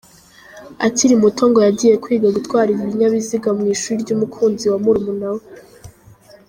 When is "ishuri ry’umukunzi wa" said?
3.75-4.77